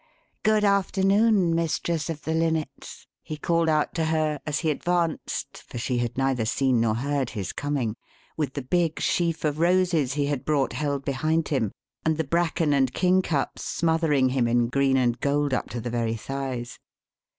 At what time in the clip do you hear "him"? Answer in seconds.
11.49-11.71, 14.29-14.47